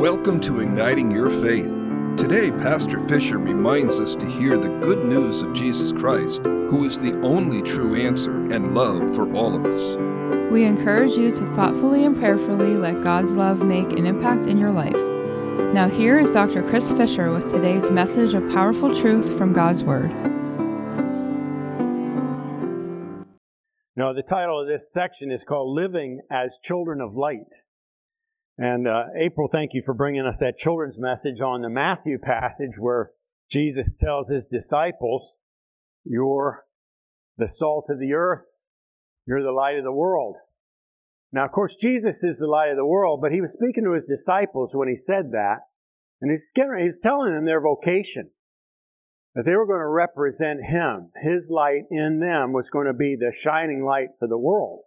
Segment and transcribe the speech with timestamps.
[0.00, 1.66] Welcome to Igniting Your Faith.
[2.16, 6.98] Today, Pastor Fisher reminds us to hear the good news of Jesus Christ, who is
[6.98, 9.98] the only true answer and love for all of us.
[10.50, 14.70] We encourage you to thoughtfully and prayerfully let God's love make an impact in your
[14.70, 14.96] life.
[15.74, 16.62] Now, here is Dr.
[16.62, 20.10] Chris Fisher with today's message of powerful truth from God's Word.
[23.96, 27.52] Now, the title of this section is called Living as Children of Light.
[28.60, 32.76] And uh, April, thank you for bringing us that children's message on the Matthew passage
[32.78, 33.10] where
[33.50, 35.32] Jesus tells his disciples,
[36.04, 36.66] You're
[37.38, 38.44] the salt of the earth,
[39.26, 40.36] you're the light of the world.
[41.32, 43.94] Now, of course, Jesus is the light of the world, but he was speaking to
[43.94, 45.60] his disciples when he said that.
[46.20, 48.28] And he's, getting, he's telling them their vocation.
[49.36, 51.12] That they were going to represent him.
[51.16, 54.80] His light in them was going to be the shining light for the world.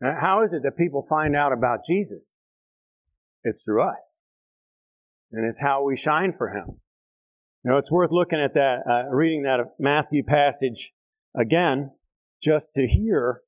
[0.00, 2.20] Now, how is it that people find out about Jesus?
[3.44, 3.96] It's through us.
[5.32, 6.80] And it's how we shine for Him.
[7.64, 10.90] You know, it's worth looking at that, uh, reading that Matthew passage
[11.38, 11.90] again,
[12.42, 13.42] just to hear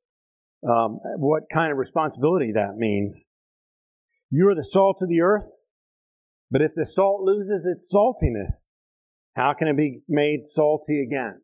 [0.69, 3.25] um, what kind of responsibility that means.
[4.31, 5.49] You are the salt of the earth,
[6.51, 8.67] but if the salt loses its saltiness,
[9.35, 11.41] how can it be made salty again?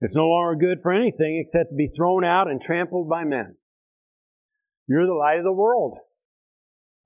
[0.00, 3.54] It's no longer good for anything except to be thrown out and trampled by men.
[4.88, 5.98] You're the light of the world.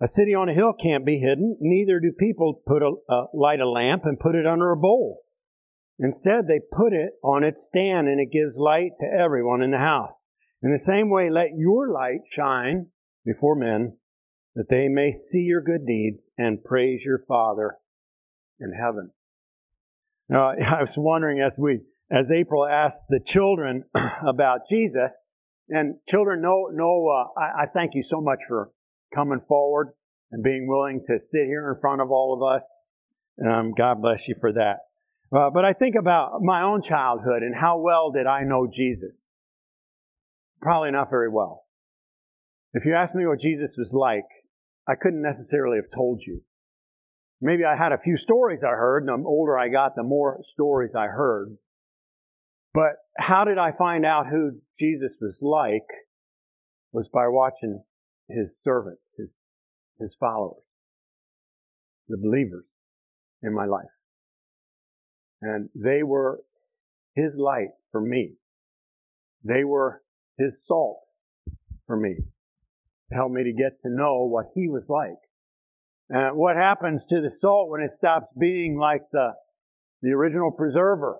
[0.00, 3.60] A city on a hill can't be hidden, neither do people put a, uh, light
[3.60, 5.22] a lamp and put it under a bowl.
[5.98, 9.78] Instead, they put it on its stand and it gives light to everyone in the
[9.78, 10.12] house.
[10.62, 12.88] In the same way, let your light shine
[13.24, 13.96] before men,
[14.54, 17.76] that they may see your good deeds and praise your Father
[18.60, 19.10] in heaven.
[20.28, 23.84] Now, I was wondering as we, as April asked the children
[24.26, 25.12] about Jesus,
[25.68, 28.70] and children, know, know, uh, I, I thank you so much for
[29.14, 29.92] coming forward
[30.32, 32.82] and being willing to sit here in front of all of us.
[33.44, 34.78] Um, God bless you for that.
[35.34, 39.12] Uh, but I think about my own childhood and how well did I know Jesus?
[40.60, 41.64] Probably not very well.
[42.72, 44.24] If you asked me what Jesus was like,
[44.88, 46.42] I couldn't necessarily have told you.
[47.40, 50.40] Maybe I had a few stories I heard, and the older I got, the more
[50.52, 51.56] stories I heard.
[52.72, 55.86] But how did I find out who Jesus was like?
[56.92, 57.82] Was by watching
[58.28, 59.28] his servants, his,
[60.00, 60.62] his followers,
[62.08, 62.64] the believers
[63.42, 63.84] in my life.
[65.42, 66.40] And they were
[67.14, 68.34] his light for me.
[69.44, 70.02] They were
[70.38, 71.00] his salt
[71.86, 72.16] for me
[73.08, 75.18] to help me to get to know what he was like.
[76.08, 79.30] And what happens to the salt when it stops being like the,
[80.02, 81.18] the original preserver?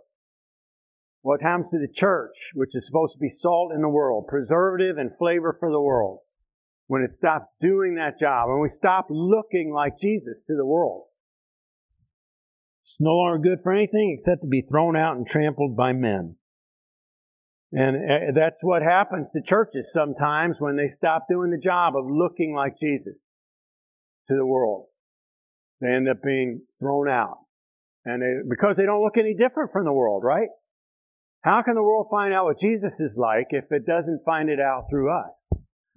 [1.22, 4.96] What happens to the church, which is supposed to be salt in the world, preservative
[4.96, 6.20] and flavor for the world?
[6.86, 11.04] When it stops doing that job, when we stop looking like Jesus to the world.
[12.84, 16.36] It's no longer good for anything except to be thrown out and trampled by men.
[17.72, 22.04] And uh, that's what happens to churches sometimes when they stop doing the job of
[22.08, 23.16] looking like Jesus
[24.28, 24.86] to the world.
[25.80, 27.38] They end up being thrown out.
[28.04, 30.48] And they, because they don't look any different from the world, right?
[31.42, 34.60] How can the world find out what Jesus is like if it doesn't find it
[34.60, 35.35] out through us?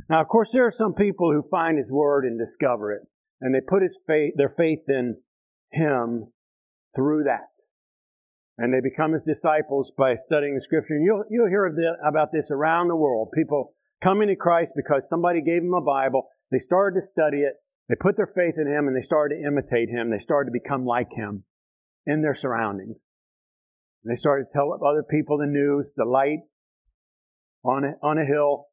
[0.09, 3.01] Now, of course, there are some people who find His Word and discover it,
[3.41, 5.17] and they put his faith, their faith in
[5.71, 6.31] Him
[6.95, 7.47] through that.
[8.57, 10.95] And they become His disciples by studying the Scripture.
[10.95, 11.71] And you'll, you'll hear
[12.05, 13.29] about this around the world.
[13.35, 16.27] People coming to Christ because somebody gave them a Bible.
[16.51, 17.53] They started to study it.
[17.87, 20.09] They put their faith in Him and they started to imitate Him.
[20.09, 21.43] They started to become like Him
[22.05, 22.97] in their surroundings.
[24.03, 26.39] And they started to tell other people the news, the light
[27.63, 28.68] on a, on a hill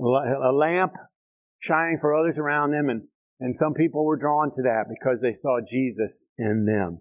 [0.00, 0.92] a lamp
[1.60, 3.02] shining for others around them, and,
[3.40, 7.00] and some people were drawn to that because they saw Jesus in them.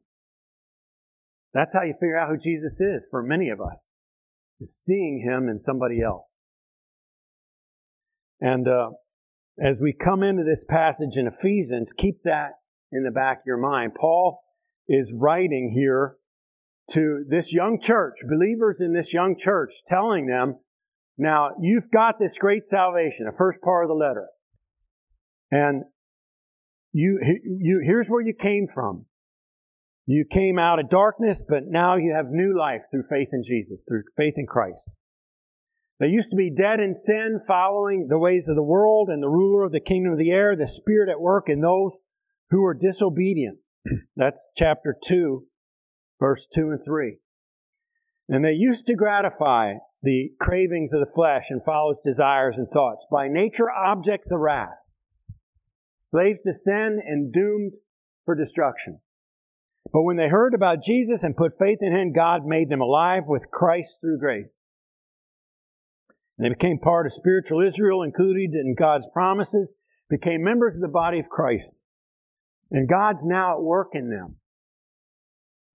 [1.53, 3.77] That's how you figure out who Jesus is for many of us,
[4.59, 6.25] is seeing him in somebody else.
[8.39, 8.91] And uh,
[9.63, 12.53] as we come into this passage in Ephesians, keep that
[12.91, 13.93] in the back of your mind.
[13.99, 14.41] Paul
[14.87, 16.15] is writing here
[16.93, 20.55] to this young church, believers in this young church, telling them
[21.17, 24.27] now, you've got this great salvation, the first part of the letter.
[25.51, 25.83] And
[26.93, 29.05] you, you, here's where you came from.
[30.07, 33.83] You came out of darkness, but now you have new life through faith in Jesus,
[33.87, 34.79] through faith in Christ.
[35.99, 39.29] They used to be dead in sin, following the ways of the world and the
[39.29, 41.91] ruler of the kingdom of the air, the spirit at work in those
[42.49, 43.59] who were disobedient.
[44.15, 45.45] That's chapter 2,
[46.19, 47.17] verse 2 and 3.
[48.29, 49.73] And they used to gratify
[50.03, 53.05] the cravings of the flesh and follow its desires and thoughts.
[53.11, 54.77] By nature, objects of wrath.
[56.09, 57.73] Slaves to sin and doomed
[58.25, 58.99] for destruction.
[59.93, 63.23] But when they heard about Jesus and put faith in him, God made them alive
[63.27, 64.49] with Christ through grace.
[66.37, 69.69] And they became part of spiritual Israel, included in God's promises,
[70.09, 71.67] became members of the body of Christ.
[72.71, 74.37] And God's now at work in them,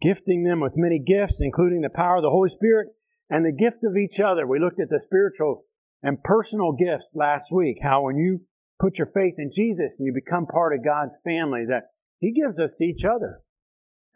[0.03, 2.89] gifting them with many gifts, including the power of the Holy Spirit
[3.31, 4.47] and the gift of each other.
[4.47, 5.65] We looked at the spiritual
[6.03, 8.41] and personal gifts last week, how when you
[8.81, 11.91] put your faith in Jesus and you become part of God's family, that
[12.21, 13.41] He gives us to each other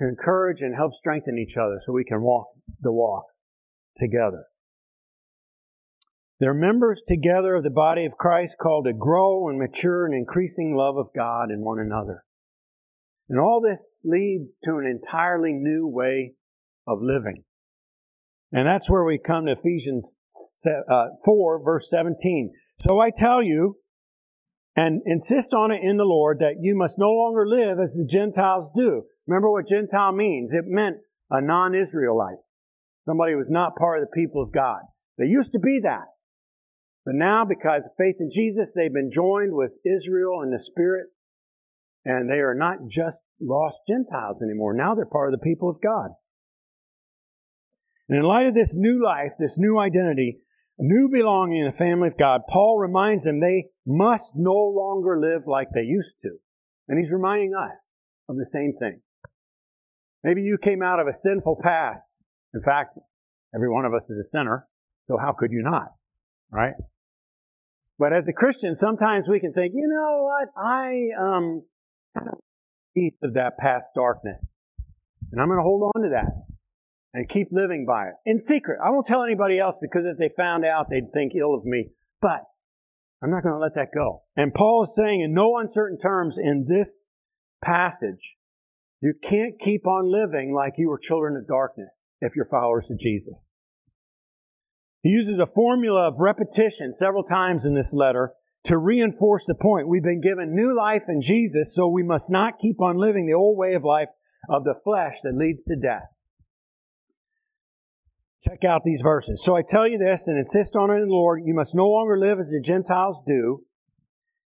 [0.00, 2.46] to encourage and help strengthen each other so we can walk
[2.80, 3.24] the walk
[3.98, 4.44] together.
[6.38, 10.74] They're members together of the body of Christ called to grow and mature in increasing
[10.74, 12.24] love of God and one another.
[13.28, 16.34] And all this leads to an entirely new way
[16.86, 17.44] of living.
[18.52, 20.12] And that's where we come to Ephesians
[20.66, 22.52] uh, 4, verse 17.
[22.80, 23.76] So I tell you,
[24.76, 28.08] and insist on it in the Lord, that you must no longer live as the
[28.10, 29.02] Gentiles do.
[29.26, 30.50] Remember what Gentile means?
[30.52, 30.96] It meant
[31.30, 32.38] a non Israelite,
[33.04, 34.80] somebody who was not part of the people of God.
[35.18, 36.06] They used to be that.
[37.04, 41.06] But now, because of faith in Jesus, they've been joined with Israel in the Spirit,
[42.04, 44.74] and they are not just lost Gentiles anymore.
[44.74, 46.10] Now they're part of the people of God.
[48.10, 50.38] And in light of this new life, this new identity,
[50.80, 55.42] new belonging in the family of God, Paul reminds them they must no longer live
[55.46, 56.30] like they used to.
[56.88, 57.78] And he's reminding us
[58.28, 59.00] of the same thing.
[60.24, 62.02] Maybe you came out of a sinful past.
[62.52, 62.98] In fact,
[63.54, 64.66] every one of us is a sinner,
[65.06, 65.92] so how could you not?
[66.50, 66.74] Right?
[67.96, 71.62] But as a Christian, sometimes we can think, you know what, I um
[72.92, 74.42] piece of that past darkness.
[75.30, 76.49] And I'm going to hold on to that
[77.12, 78.78] and keep living by it in secret.
[78.84, 81.90] I won't tell anybody else because if they found out, they'd think ill of me.
[82.20, 82.44] But
[83.22, 84.22] I'm not going to let that go.
[84.36, 86.90] And Paul is saying in no uncertain terms in this
[87.64, 88.36] passage,
[89.02, 91.90] you can't keep on living like you were children of darkness
[92.20, 93.38] if you're followers of Jesus.
[95.02, 98.32] He uses a formula of repetition several times in this letter
[98.64, 99.88] to reinforce the point.
[99.88, 103.32] We've been given new life in Jesus, so we must not keep on living the
[103.32, 104.10] old way of life
[104.50, 106.08] of the flesh that leads to death.
[108.46, 109.42] Check out these verses.
[109.44, 111.88] So I tell you this and insist on it in the Lord, you must no
[111.88, 113.62] longer live as the Gentiles do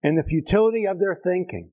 [0.02, 1.70] in the futility of their thinking.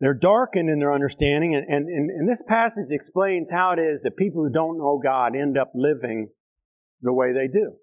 [0.00, 4.16] They're darkened in their understanding, and, and, and this passage explains how it is that
[4.16, 6.28] people who don't know God end up living
[7.02, 7.74] the way they do.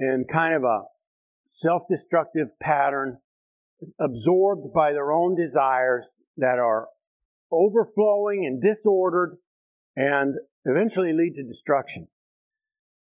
[0.00, 0.82] In kind of a
[1.50, 3.18] self destructive pattern,
[4.00, 6.04] absorbed by their own desires
[6.38, 6.88] that are
[7.52, 9.36] overflowing and disordered
[9.96, 12.08] and eventually lead to destruction.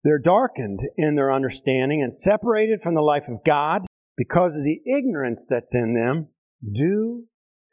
[0.05, 3.82] They're darkened in their understanding and separated from the life of God
[4.17, 6.29] because of the ignorance that's in them
[6.62, 7.25] due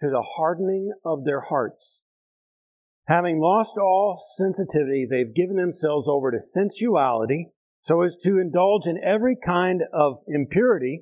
[0.01, 1.99] to the hardening of their hearts.
[3.07, 7.47] Having lost all sensitivity, they've given themselves over to sensuality
[7.81, 11.01] so as to indulge in every kind of impurity.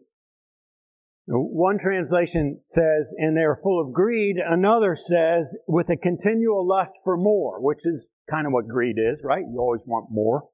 [1.29, 4.37] One translation says, and they are full of greed.
[4.37, 9.19] Another says, with a continual lust for more, which is kind of what greed is,
[9.23, 9.43] right?
[9.45, 10.47] You always want more.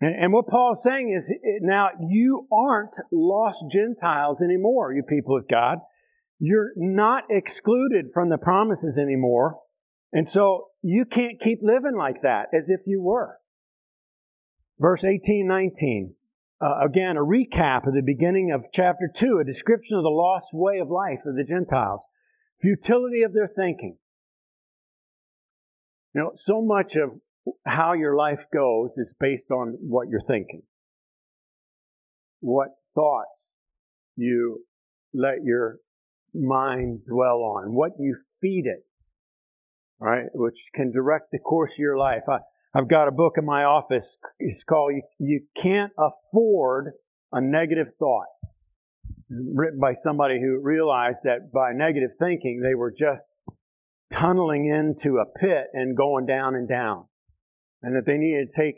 [0.00, 1.32] And, what Paul's saying is,
[1.62, 5.78] now you aren't lost Gentiles anymore, you people of God.
[6.38, 9.58] You're not excluded from the promises anymore.
[10.12, 13.38] And so you can't keep living like that as if you were.
[14.78, 16.14] Verse 18, 19.
[16.58, 20.46] Uh, again, a recap of the beginning of chapter 2, a description of the lost
[20.52, 22.00] way of life of the Gentiles,
[22.62, 23.98] futility of their thinking.
[26.14, 27.10] You know, so much of
[27.66, 30.62] how your life goes is based on what you're thinking.
[32.40, 33.28] What thoughts
[34.16, 34.64] you
[35.12, 35.78] let your
[36.34, 38.84] mind dwell on, what you feed it,
[40.00, 42.22] right, which can direct the course of your life.
[42.28, 42.38] I,
[42.76, 44.04] I've got a book in my office.
[44.38, 46.92] It's called you, Can't Afford
[47.32, 48.26] a Negative Thought.
[49.30, 53.22] Written by somebody who realized that by negative thinking, they were just
[54.12, 57.06] tunneling into a pit and going down and down.
[57.82, 58.74] And that they needed to take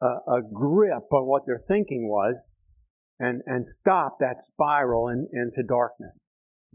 [0.00, 2.36] a, a grip on what their thinking was
[3.18, 6.12] and, and stop that spiral in, into darkness.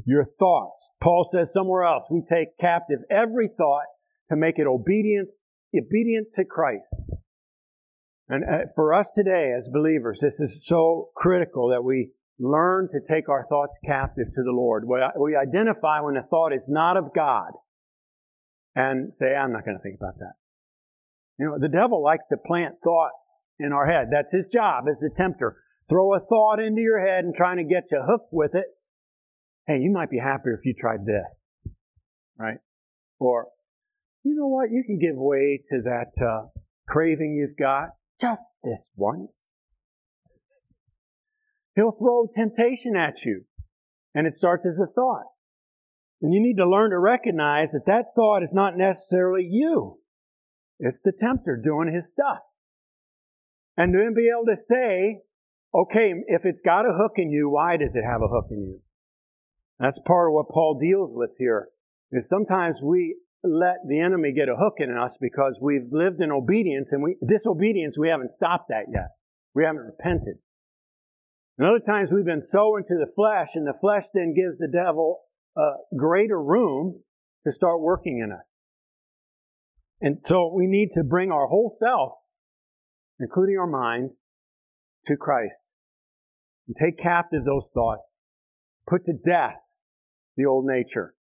[0.06, 0.86] Your thoughts.
[1.02, 3.86] Paul says somewhere else, we take captive every thought
[4.30, 5.32] to make it obedience
[5.76, 6.84] obedient to Christ.
[8.30, 13.00] And uh, for us today as believers, this is so critical that we learn to
[13.12, 14.84] take our thoughts captive to the Lord.
[14.86, 17.52] We identify when a thought is not of God
[18.76, 20.34] and say, I'm not going to think about that.
[21.40, 24.08] You know, the devil likes to plant thoughts in our head.
[24.12, 25.58] That's his job as the tempter.
[25.90, 28.66] Throw a thought into your head and trying to get you hooked with it
[29.68, 31.74] hey, you might be happier if you tried this,
[32.40, 32.58] right?
[33.20, 33.48] Or,
[34.28, 36.48] you know what, you can give way to that uh,
[36.88, 39.32] craving you've got just this once.
[41.76, 43.44] He'll throw temptation at you,
[44.16, 45.26] and it starts as a thought.
[46.22, 50.00] And you need to learn to recognize that that thought is not necessarily you.
[50.80, 52.40] It's the tempter doing his stuff.
[53.78, 55.22] And then be able to say,
[55.74, 58.58] okay, if it's got a hook in you, why does it have a hook in
[58.58, 58.80] you?
[59.80, 61.68] That's part of what Paul deals with here.
[62.12, 66.32] Is sometimes we let the enemy get a hook in us because we've lived in
[66.32, 69.10] obedience and we, disobedience, we haven't stopped that yet.
[69.54, 70.38] We haven't repented.
[71.58, 74.68] And other times we've been so into the flesh and the flesh then gives the
[74.68, 75.20] devil
[75.58, 77.02] a greater room
[77.46, 78.46] to start working in us.
[80.02, 82.14] And so we need to bring our whole self,
[83.20, 84.12] including our mind,
[85.08, 85.56] to Christ.
[86.68, 88.04] And take captive those thoughts.
[88.88, 89.56] Put to death
[90.36, 91.16] the old nature.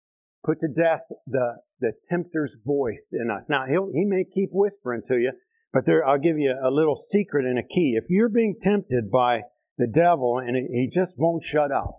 [0.45, 3.45] Put to death the, the tempter's voice in us.
[3.49, 5.33] Now, he'll, he may keep whispering to you,
[5.73, 7.95] but there, I'll give you a little secret and a key.
[7.97, 9.43] If you're being tempted by
[9.79, 11.97] the devil and he just won't shut up,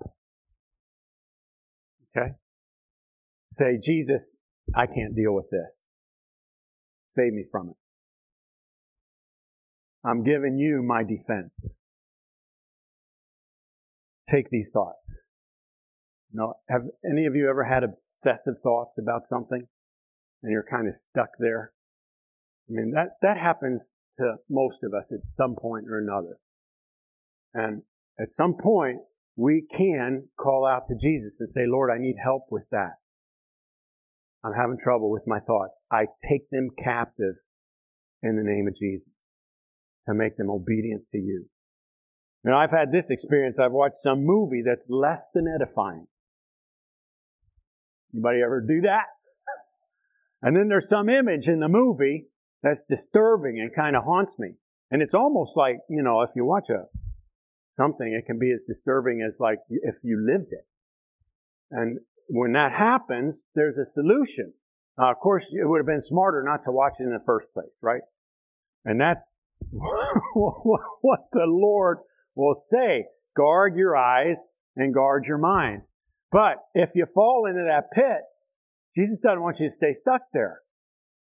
[2.16, 2.34] okay?
[3.52, 4.36] Say, Jesus,
[4.76, 5.82] I can't deal with this.
[7.12, 7.76] Save me from it.
[10.06, 11.54] I'm giving you my defense.
[14.30, 14.98] Take these thoughts.
[16.34, 17.84] Now, have any of you ever had
[18.16, 19.68] obsessive thoughts about something
[20.42, 21.72] and you're kind of stuck there?
[22.70, 23.82] I mean, that, that happens
[24.20, 26.38] to most of us at some point or another.
[27.54, 27.82] And
[28.20, 29.00] at some point,
[29.36, 32.94] we can call out to Jesus and say, Lord, I need help with that.
[34.44, 35.74] I'm having trouble with my thoughts.
[35.92, 37.36] I take them captive
[38.22, 39.08] in the name of Jesus
[40.08, 41.46] to make them obedient to you.
[42.44, 43.58] Now, I've had this experience.
[43.58, 46.08] I've watched some movie that's less than edifying.
[48.14, 49.06] Anybody ever do that?
[50.42, 52.28] And then there's some image in the movie
[52.62, 54.56] that's disturbing and kind of haunts me.
[54.92, 56.86] And it's almost like, you know, if you watch a
[57.78, 60.68] something, it can be as disturbing as like if you lived it.
[61.72, 64.54] And when that happens, there's a solution.
[65.02, 67.48] Uh, of course, it would have been smarter not to watch it in the first
[67.54, 68.02] place, right?
[68.86, 69.24] And that's
[70.34, 72.00] what the Lord
[72.36, 73.06] will say.
[73.36, 74.38] Guard your eyes
[74.76, 75.82] and guard your mind.
[76.34, 78.22] But if you fall into that pit,
[78.98, 80.62] Jesus doesn't want you to stay stuck there.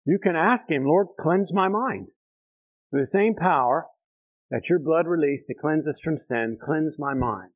[0.05, 2.07] You can ask Him, Lord, cleanse my mind.
[2.91, 3.87] With the same power
[4.51, 7.49] that your blood released to cleanse us from sin, cleanse my mind.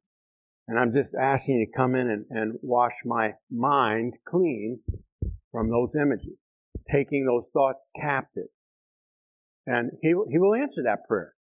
[0.68, 4.80] And I'm just asking you to come in and, and wash my mind clean
[5.52, 6.38] from those images,
[6.92, 8.48] taking those thoughts captive.
[9.68, 11.34] And he, he will answer that prayer.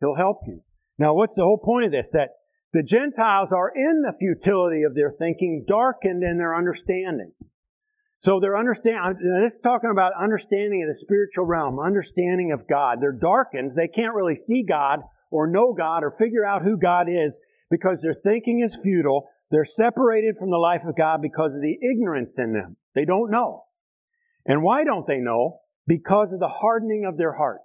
[0.00, 0.60] He'll help you.
[0.96, 2.10] Now, what's the whole point of this?
[2.12, 2.28] That
[2.74, 7.30] the Gentiles are in the futility of their thinking, darkened in their understanding.
[8.18, 8.98] So they're understand.
[8.98, 12.98] Uh, this is talking about understanding of the spiritual realm, understanding of God.
[13.00, 13.72] They're darkened.
[13.76, 15.00] They can't really see God
[15.30, 17.38] or know God or figure out who God is
[17.70, 19.28] because their thinking is futile.
[19.52, 22.76] They're separated from the life of God because of the ignorance in them.
[22.96, 23.64] They don't know.
[24.46, 25.60] And why don't they know?
[25.86, 27.60] Because of the hardening of their heart.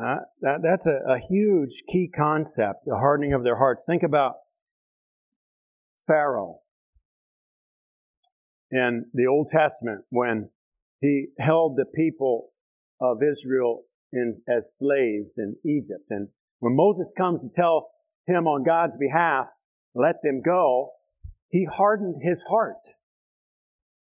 [0.00, 3.82] Uh, that, that's a, a huge key concept, the hardening of their hearts.
[3.86, 4.34] Think about
[6.06, 6.60] Pharaoh
[8.70, 10.50] in the Old Testament when
[11.00, 12.50] he held the people
[13.00, 16.06] of Israel in, as slaves in Egypt.
[16.10, 16.28] And
[16.60, 17.90] when Moses comes to tell
[18.26, 19.46] him on God's behalf,
[19.94, 20.90] let them go,
[21.50, 22.76] he hardened his heart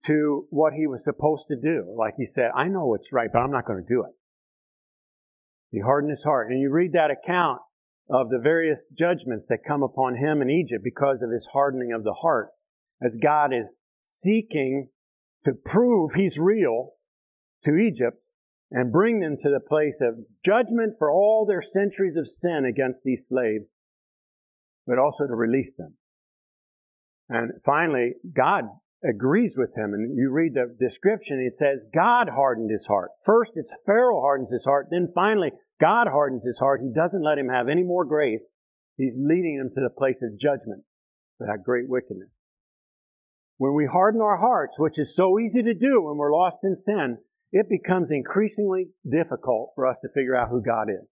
[0.07, 1.95] to what he was supposed to do.
[1.97, 4.11] Like he said, I know what's right, but I'm not going to do it.
[5.71, 6.51] He hardened his heart.
[6.51, 7.59] And you read that account
[8.09, 12.03] of the various judgments that come upon him in Egypt because of his hardening of
[12.03, 12.49] the heart,
[13.01, 13.65] as God is
[14.03, 14.89] seeking
[15.45, 16.91] to prove he's real
[17.65, 18.17] to Egypt
[18.71, 23.01] and bring them to the place of judgment for all their centuries of sin against
[23.03, 23.65] these slaves,
[24.85, 25.95] but also to release them.
[27.29, 28.65] And finally, God
[29.03, 29.93] agrees with him.
[29.93, 33.11] And you read the description, it says God hardened his heart.
[33.25, 34.87] First, it's Pharaoh hardens his heart.
[34.91, 36.81] Then finally, God hardens his heart.
[36.81, 38.41] He doesn't let him have any more grace.
[38.97, 40.83] He's leading him to the place of judgment
[41.37, 42.29] for that great wickedness.
[43.57, 46.75] When we harden our hearts, which is so easy to do when we're lost in
[46.75, 47.17] sin,
[47.51, 51.07] it becomes increasingly difficult for us to figure out who God is.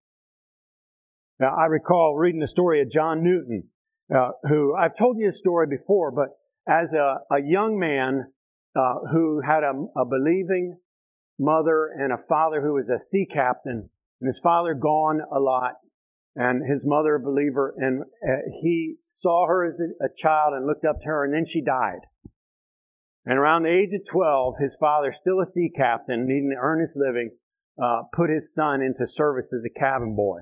[1.39, 3.69] Now, I recall reading the story of John Newton,
[4.13, 6.29] uh, who I've told you his story before, but
[6.67, 8.31] as a, a young man
[8.75, 10.77] uh, who had a, a, believing
[11.39, 13.89] mother and a father who was a sea captain,
[14.21, 15.73] and his father gone a lot,
[16.35, 20.85] and his mother a believer, and uh, he saw her as a, child and looked
[20.85, 22.01] up to her, and then she died.
[23.25, 26.81] And around the age of 12, his father, still a sea captain, needing to earn
[26.81, 27.31] his living,
[27.81, 30.39] uh, put his son into service as a cabin boy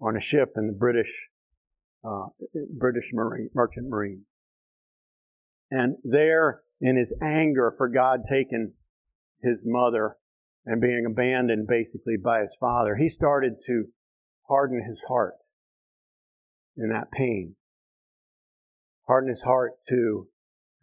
[0.00, 1.10] on a ship in the British
[2.04, 2.26] uh,
[2.78, 4.24] British Marine, Merchant Marine.
[5.70, 8.72] And there, in his anger for God taking
[9.42, 10.16] his mother
[10.66, 13.84] and being abandoned basically by his father, he started to
[14.48, 15.34] harden his heart
[16.76, 17.56] in that pain.
[19.06, 20.28] Harden his heart to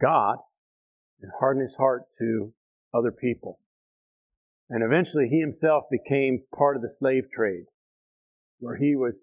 [0.01, 0.37] God
[1.21, 2.53] and harden his heart to
[2.93, 3.59] other people.
[4.69, 7.65] And eventually he himself became part of the slave trade,
[8.59, 9.13] where he was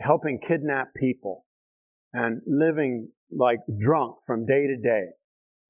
[0.00, 1.45] helping kidnap people
[2.16, 5.08] and living like drunk from day to day,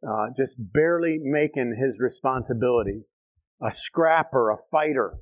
[0.08, 3.02] uh, just barely making his responsibilities.
[3.60, 5.14] A scrapper, a fighter,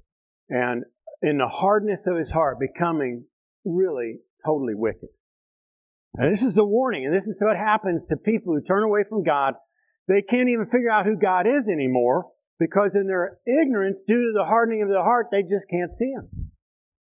[0.51, 0.85] and
[1.23, 3.25] in the hardness of his heart, becoming
[3.65, 5.09] really totally wicked.
[6.15, 9.05] And this is the warning, and this is what happens to people who turn away
[9.09, 9.55] from God.
[10.09, 12.27] They can't even figure out who God is anymore
[12.59, 16.11] because in their ignorance, due to the hardening of their heart, they just can't see
[16.11, 16.51] Him.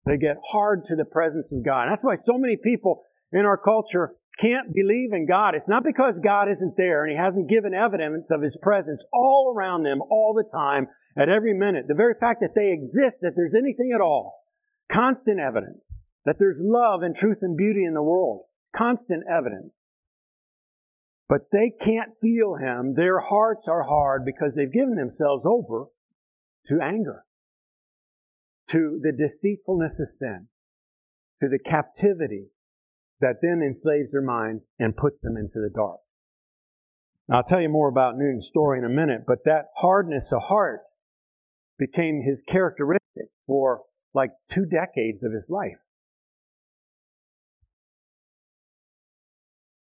[0.06, 1.84] They get hard to the presence of God.
[1.84, 5.54] And that's why so many people in our culture can't believe in God.
[5.56, 9.54] It's not because God isn't there and He hasn't given evidence of His presence all
[9.56, 11.86] around them all the time, at every minute.
[11.88, 14.46] The very fact that they exist, that there's anything at all,
[14.92, 15.82] constant evidence
[16.26, 18.44] that there's love and truth and beauty in the world,
[18.76, 19.74] constant evidence.
[21.28, 22.94] But they can't feel Him.
[22.96, 25.86] Their hearts are hard because they've given themselves over
[26.68, 27.24] to anger,
[28.72, 30.48] to the deceitfulness of sin,
[31.42, 32.48] to the captivity
[33.22, 36.00] that then enslaves their minds and puts them into the dark.
[37.28, 40.42] Now, I'll tell you more about Newton's story in a minute, but that hardness of
[40.42, 40.82] heart
[41.78, 43.82] became his characteristic for
[44.14, 45.78] like two decades of his life.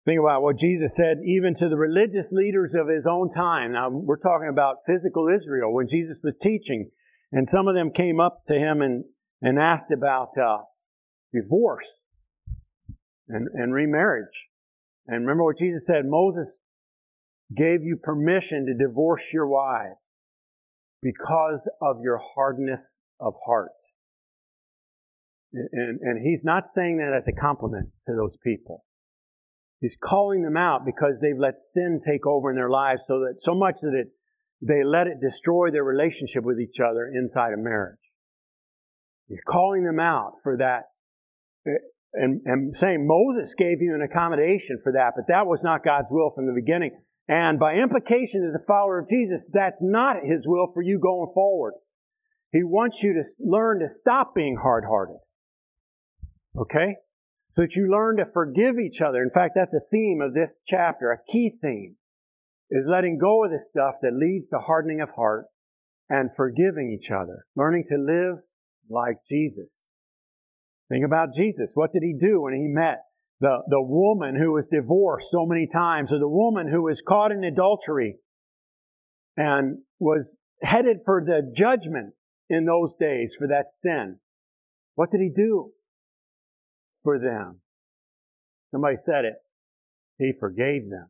[0.05, 3.71] Think about what Jesus said even to the religious leaders of his own time.
[3.71, 6.91] Now, we're talking about physical Israel when Jesus was teaching,
[7.31, 9.05] and some of them came up to him and,
[9.41, 10.59] and asked about uh,
[11.33, 11.85] divorce
[13.33, 14.47] and, and remarriage.
[15.07, 16.57] And remember what Jesus said Moses
[17.55, 19.99] gave you permission to divorce your wives
[21.01, 23.71] because of your hardness of heart.
[25.51, 28.85] And, and he's not saying that as a compliment to those people.
[29.81, 33.35] He's calling them out because they've let sin take over in their lives so that
[33.43, 34.07] so much that it
[34.65, 37.99] they let it destroy their relationship with each other inside of marriage.
[39.27, 40.83] He's calling them out for that
[42.13, 46.07] and, and saying Moses gave you an accommodation for that, but that was not God's
[46.11, 46.91] will from the beginning.
[47.27, 51.31] And by implication, as a follower of Jesus, that's not His will for you going
[51.33, 51.73] forward.
[52.51, 55.17] He wants you to learn to stop being hard hearted.
[56.57, 56.97] Okay?
[57.55, 59.23] So that you learn to forgive each other.
[59.23, 61.95] In fact, that's a theme of this chapter, a key theme,
[62.69, 65.45] is letting go of the stuff that leads to hardening of heart
[66.09, 67.45] and forgiving each other.
[67.55, 68.43] Learning to live
[68.89, 69.69] like Jesus.
[70.93, 71.71] Think about Jesus.
[71.73, 73.05] What did he do when he met
[73.39, 77.31] the, the woman who was divorced so many times, or the woman who was caught
[77.31, 78.17] in adultery
[79.35, 82.13] and was headed for the judgment
[82.47, 84.19] in those days for that sin.
[84.93, 85.71] What did he do
[87.03, 87.61] for them?
[88.69, 89.37] Somebody said it.
[90.19, 91.07] He forgave them.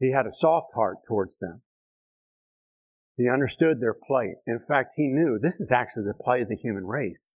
[0.00, 1.60] He had a soft heart towards them.
[3.18, 4.36] He understood their plight.
[4.46, 7.28] In fact, he knew this is actually the plight of the human race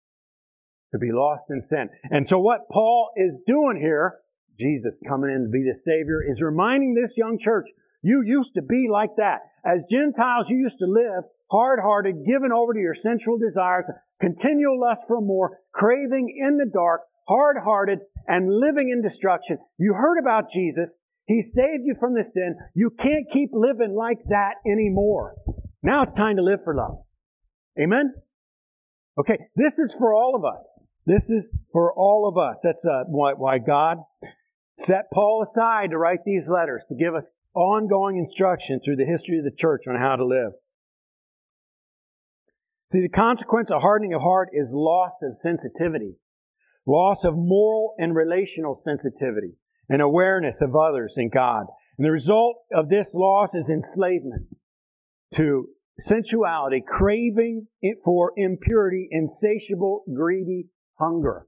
[0.92, 1.88] to be lost in sin.
[2.10, 4.18] And so what Paul is doing here,
[4.58, 7.66] Jesus coming in to be the Savior, is reminding this young church,
[8.02, 9.40] you used to be like that.
[9.64, 13.84] As Gentiles, you used to live hard-hearted, given over to your sensual desires,
[14.20, 19.58] continual lust for more, craving in the dark, hard-hearted, and living in destruction.
[19.78, 20.88] You heard about Jesus.
[21.26, 22.56] He saved you from the sin.
[22.74, 25.34] You can't keep living like that anymore.
[25.82, 26.98] Now it's time to live for love.
[27.80, 28.14] Amen?
[29.18, 30.66] Okay, this is for all of us.
[31.06, 32.60] This is for all of us.
[32.62, 33.98] That's uh, why, why God
[34.78, 39.38] set Paul aside to write these letters, to give us ongoing instruction through the history
[39.38, 40.52] of the church on how to live.
[42.88, 46.16] See, the consequence of hardening of heart is loss of sensitivity,
[46.86, 49.54] loss of moral and relational sensitivity,
[49.88, 51.66] and awareness of others and God.
[51.98, 54.46] And the result of this loss is enslavement
[55.36, 55.68] to
[56.00, 57.66] sensuality, craving
[58.04, 61.46] for impurity, insatiable, greedy hunger.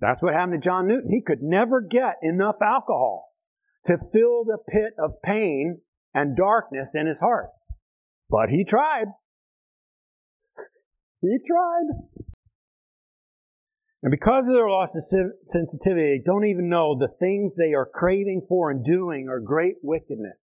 [0.00, 1.10] That's what happened to John Newton.
[1.10, 3.32] He could never get enough alcohol
[3.86, 5.80] to fill the pit of pain
[6.14, 7.50] and darkness in his heart.
[8.28, 9.06] But he tried.
[11.20, 11.86] He tried.
[14.02, 15.02] And because of their loss of
[15.46, 19.76] sensitivity, they don't even know the things they are craving for and doing are great
[19.82, 20.36] wickedness,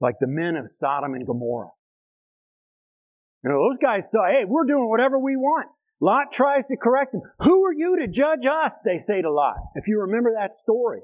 [0.00, 1.70] like the men of Sodom and Gomorrah.
[3.44, 5.68] You know, those guys thought, hey, we're doing whatever we want.
[6.00, 7.22] Lot tries to correct them.
[7.40, 8.72] Who are you to judge us?
[8.84, 9.56] They say to Lot.
[9.74, 11.00] If you remember that story.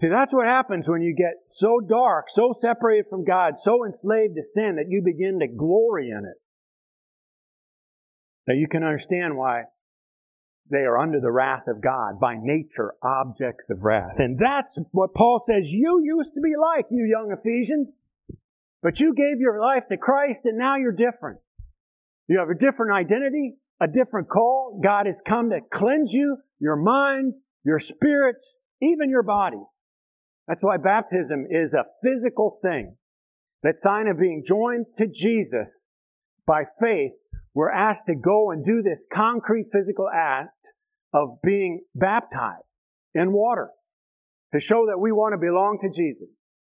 [0.00, 4.34] See, that's what happens when you get so dark, so separated from God, so enslaved
[4.36, 6.36] to sin that you begin to glory in it.
[8.46, 9.64] That you can understand why
[10.70, 14.18] they are under the wrath of God, by nature, objects of wrath.
[14.18, 17.88] And that's what Paul says you used to be like, you young Ephesians.
[18.82, 21.38] But you gave your life to Christ and now you're different.
[22.28, 24.80] You have a different identity, a different call.
[24.82, 28.44] God has come to cleanse you, your minds, your spirits,
[28.80, 29.66] even your bodies.
[30.48, 32.96] That's why baptism is a physical thing.
[33.62, 35.68] That sign of being joined to Jesus
[36.46, 37.12] by faith,
[37.54, 40.50] we're asked to go and do this concrete physical act
[41.14, 42.64] of being baptized
[43.14, 43.68] in water
[44.52, 46.28] to show that we want to belong to Jesus,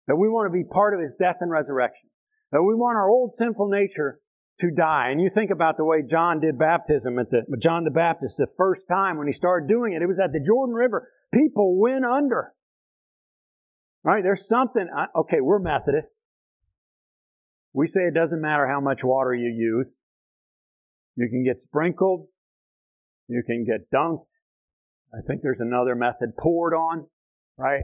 [0.08, 2.10] that we want to be part of his death and resurrection,
[2.52, 4.20] that we want our old sinful nature
[4.62, 5.10] to die.
[5.12, 8.48] And you think about the way John did baptism at the John the Baptist the
[8.58, 11.10] first time when he started doing it, it was at the Jordan River.
[11.34, 12.54] People went under.
[14.04, 14.24] Right?
[14.24, 14.88] There's something.
[15.15, 16.12] Okay, we're Methodists.
[17.74, 19.88] We say it doesn't matter how much water you use.
[21.15, 22.28] You can get sprinkled.
[23.28, 24.26] You can get dunked.
[25.13, 27.08] I think there's another method poured on,
[27.58, 27.84] right?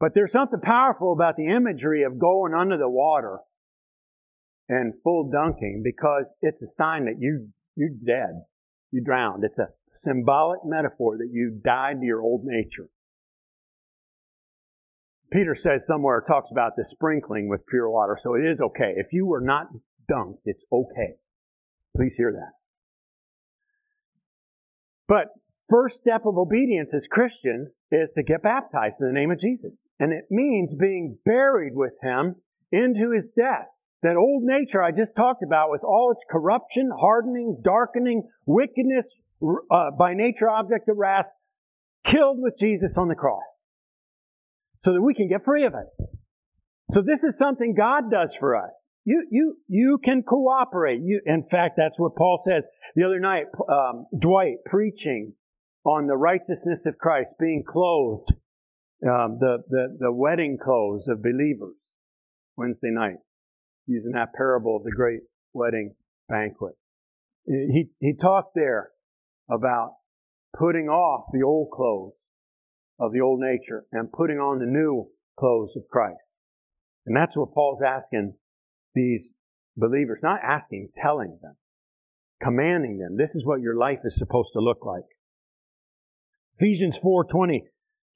[0.00, 3.38] But there's something powerful about the imagery of going under the water
[4.68, 8.42] and full dunking because it's a sign that you, you're dead.
[8.92, 9.42] You drowned.
[9.44, 12.88] It's a symbolic metaphor that you died to your old nature.
[15.30, 18.94] Peter says somewhere, talks about the sprinkling with pure water, so it is okay.
[18.96, 19.66] If you were not
[20.10, 21.16] dunked, it's okay.
[21.96, 22.52] Please hear that.
[25.06, 25.28] But
[25.68, 29.72] first step of obedience as Christians is to get baptized in the name of Jesus.
[30.00, 32.36] And it means being buried with him
[32.72, 33.66] into his death.
[34.02, 39.06] That old nature I just talked about with all its corruption, hardening, darkening, wickedness,
[39.42, 41.26] uh, by nature object of wrath,
[42.04, 43.42] killed with Jesus on the cross.
[44.84, 46.08] So that we can get free of it.
[46.92, 48.70] So this is something God does for us.
[49.04, 51.00] You, you, you can cooperate.
[51.02, 52.62] You, in fact, that's what Paul says.
[52.94, 55.32] The other night, um, Dwight preaching
[55.84, 58.30] on the righteousness of Christ, being clothed,
[59.04, 61.76] um, the, the, the wedding clothes of believers,
[62.56, 63.18] Wednesday night,
[63.86, 65.20] using that parable of the great
[65.52, 65.94] wedding
[66.28, 66.74] banquet.
[67.46, 68.90] He, he talked there
[69.50, 69.94] about
[70.58, 72.12] putting off the old clothes
[73.00, 76.20] of the old nature and putting on the new clothes of Christ.
[77.06, 78.34] And that's what Paul's asking
[78.94, 79.32] these
[79.76, 81.56] believers, not asking, telling them,
[82.42, 83.16] commanding them.
[83.16, 85.04] This is what your life is supposed to look like.
[86.60, 87.64] Ephesians 4 20,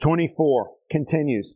[0.03, 1.55] 24 continues.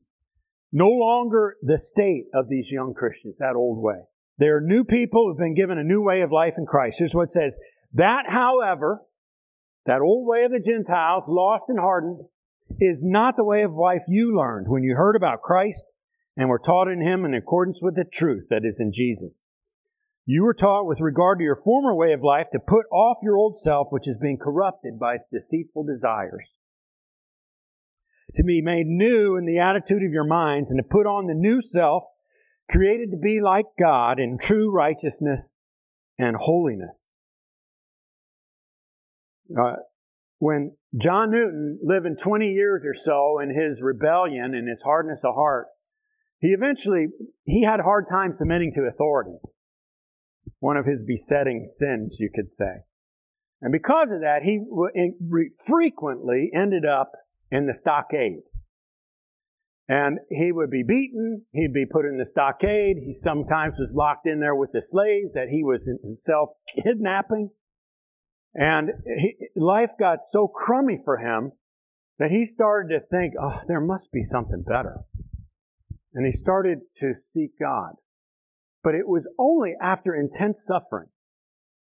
[0.72, 4.02] No longer the state of these young Christians, that old way.
[4.38, 6.96] They are new people who've been given a new way of life in Christ.
[6.98, 7.54] Here's what it says.
[7.94, 9.02] That, however,
[9.86, 12.20] that old way of the Gentiles, lost and hardened,
[12.78, 15.82] is not the way of life you learned when you heard about Christ
[16.36, 19.32] and were taught in Him in accordance with the truth that is in Jesus.
[20.24, 23.36] You were taught with regard to your former way of life to put off your
[23.36, 26.46] old self, which is being corrupted by its deceitful desires.
[28.34, 31.34] To be made new in the attitude of your minds, and to put on the
[31.34, 32.02] new self,
[32.70, 35.52] created to be like God in true righteousness
[36.18, 36.90] and holiness.
[39.56, 39.76] Uh,
[40.38, 45.34] when John Newton, living 20 years or so in his rebellion and his hardness of
[45.34, 45.68] heart,
[46.40, 47.06] he eventually,
[47.44, 49.38] he had a hard time submitting to authority.
[50.60, 52.82] One of his besetting sins, you could say.
[53.62, 54.60] And because of that, he
[55.66, 57.12] frequently ended up
[57.50, 58.42] in the stockade.
[59.88, 64.26] And he would be beaten, he'd be put in the stockade, he sometimes was locked
[64.26, 66.50] in there with the slaves that he was himself
[66.82, 67.50] kidnapping.
[68.54, 71.52] And he, life got so crummy for him
[72.18, 74.96] that he started to think, oh, there must be something better.
[76.14, 77.92] And he started to seek God.
[78.82, 81.08] But it was only after intense suffering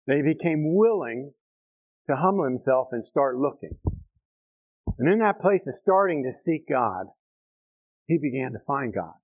[0.07, 1.33] that he became willing
[2.09, 3.79] to humble himself and start looking.
[4.99, 7.07] And in that place of starting to seek God,
[8.07, 9.15] he began to find God.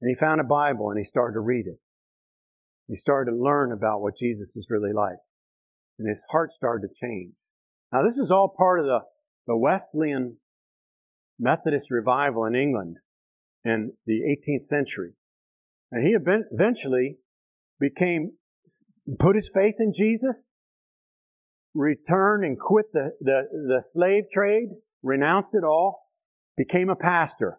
[0.00, 1.78] And he found a Bible and he started to read it.
[2.88, 5.16] He started to learn about what Jesus is really like.
[5.98, 7.32] And his heart started to change.
[7.92, 8.98] Now, this is all part of the,
[9.46, 10.36] the Wesleyan
[11.38, 12.96] Methodist revival in England
[13.64, 15.12] in the 18th century.
[15.92, 17.18] And he eventually
[17.78, 18.32] became,
[19.18, 20.36] put his faith in Jesus,
[21.74, 24.68] returned and quit the, the, the slave trade,
[25.02, 26.08] renounced it all,
[26.56, 27.58] became a pastor,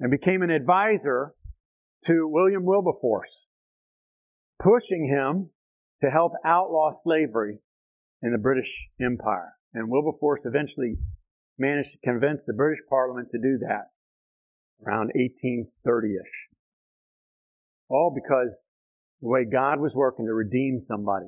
[0.00, 1.34] and became an advisor
[2.06, 3.30] to William Wilberforce,
[4.62, 5.50] pushing him
[6.02, 7.58] to help outlaw slavery
[8.22, 8.68] in the British
[9.00, 9.54] Empire.
[9.72, 10.96] And Wilberforce eventually
[11.58, 13.90] managed to convince the British Parliament to do that
[14.86, 16.32] around 1830-ish.
[17.88, 18.50] All because
[19.22, 21.26] the way God was working to redeem somebody,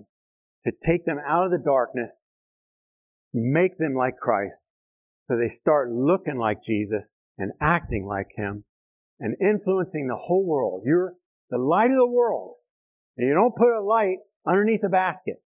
[0.69, 2.11] to take them out of the darkness,
[3.33, 4.55] make them like Christ,
[5.27, 7.07] so they start looking like Jesus
[7.39, 8.65] and acting like Him
[9.21, 10.83] and influencing the whole world.
[10.85, 11.15] You're
[11.51, 12.57] the light of the world.
[13.17, 15.37] And you don't put a light underneath a basket.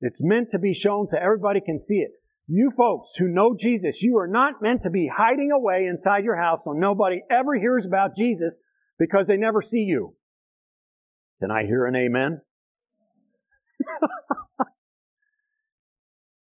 [0.00, 2.10] It's meant to be shown so everybody can see it.
[2.48, 6.36] You folks who know Jesus, you are not meant to be hiding away inside your
[6.36, 8.56] house so nobody ever hears about Jesus
[8.98, 10.16] because they never see you.
[11.40, 12.40] Can I hear an amen?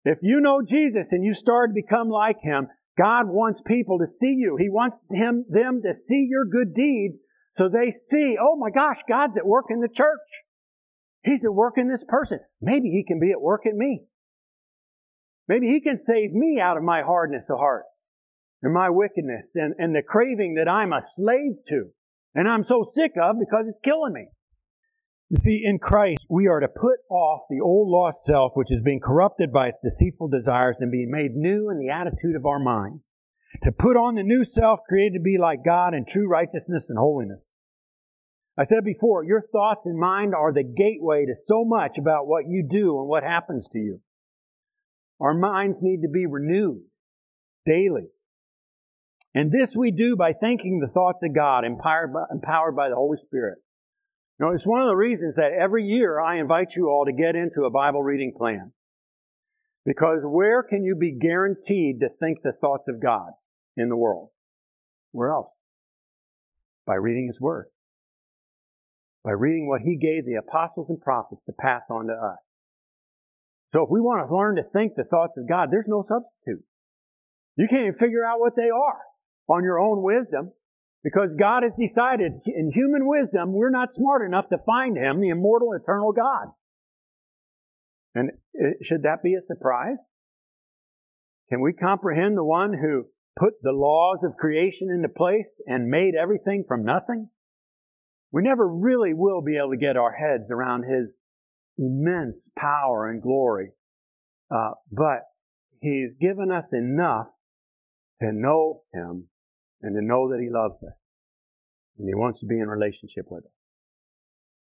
[0.05, 4.07] if you know Jesus and you start to become like him, God wants people to
[4.07, 4.57] see you.
[4.59, 7.17] He wants him, them to see your good deeds
[7.57, 10.19] so they see, oh my gosh, God's at work in the church.
[11.23, 12.39] He's at work in this person.
[12.61, 14.03] Maybe he can be at work in me.
[15.47, 17.83] Maybe he can save me out of my hardness of heart
[18.63, 21.89] and my wickedness and, and the craving that I'm a slave to
[22.33, 24.27] and I'm so sick of because it's killing me.
[25.31, 28.83] You see, in Christ, we are to put off the old lost self, which is
[28.83, 32.59] being corrupted by its deceitful desires and being made new in the attitude of our
[32.59, 33.01] minds.
[33.63, 36.97] To put on the new self created to be like God in true righteousness and
[36.97, 37.39] holiness.
[38.57, 42.49] I said before, your thoughts and mind are the gateway to so much about what
[42.49, 44.01] you do and what happens to you.
[45.21, 46.81] Our minds need to be renewed
[47.65, 48.07] daily.
[49.33, 52.95] And this we do by thinking the thoughts of God, empowered by, empowered by the
[52.95, 53.59] Holy Spirit.
[54.41, 57.35] Know, it's one of the reasons that every year I invite you all to get
[57.35, 58.71] into a Bible reading plan.
[59.85, 63.33] Because where can you be guaranteed to think the thoughts of God
[63.77, 64.29] in the world?
[65.11, 65.51] Where else?
[66.87, 67.67] By reading His Word.
[69.23, 72.39] By reading what He gave the apostles and prophets to pass on to us.
[73.73, 76.65] So if we want to learn to think the thoughts of God, there's no substitute.
[77.57, 79.01] You can't even figure out what they are
[79.55, 80.51] on your own wisdom.
[81.03, 85.29] Because God has decided in human wisdom, we're not smart enough to find Him, the
[85.29, 86.49] immortal, eternal God.
[88.13, 88.31] And
[88.83, 89.97] should that be a surprise?
[91.49, 93.05] Can we comprehend the one who
[93.39, 97.29] put the laws of creation into place and made everything from nothing?
[98.31, 101.15] We never really will be able to get our heads around His
[101.77, 103.71] immense power and glory.
[104.53, 105.23] Uh, but
[105.81, 107.27] He's given us enough
[108.21, 109.29] to know Him
[109.81, 110.97] and to know that He loves us.
[111.97, 113.51] And He wants to be in relationship with us.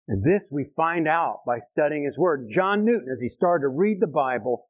[0.08, 2.50] And this we find out by studying His Word.
[2.54, 4.68] John Newton, as he started to read the Bible,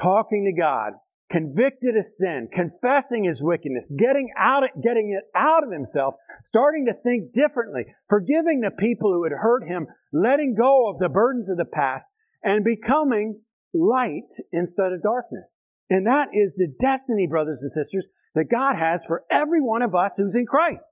[0.00, 0.92] talking to God,
[1.30, 6.14] convicted of sin, confessing his wickedness, getting out, getting it out of himself,
[6.48, 11.08] starting to think differently, forgiving the people who had hurt him, letting go of the
[11.08, 12.06] burdens of the past,
[12.42, 13.40] and becoming
[13.74, 15.44] light instead of darkness.
[15.90, 19.94] And that is the destiny, brothers and sisters, that God has for every one of
[19.94, 20.84] us who's in Christ.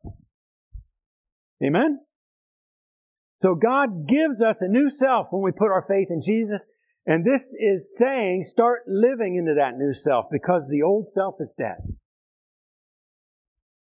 [1.62, 2.00] Amen?
[3.42, 6.64] So God gives us a new self when we put our faith in Jesus.
[7.06, 11.50] And this is saying start living into that new self because the old self is
[11.58, 11.76] dead.